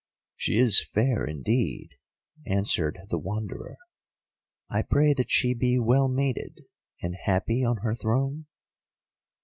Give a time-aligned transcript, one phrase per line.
[0.35, 1.91] "She is fair indeed,"
[2.47, 3.77] answered the Wanderer.
[4.67, 6.61] "I pray that she be well mated
[7.03, 8.47] and happy on her throne?"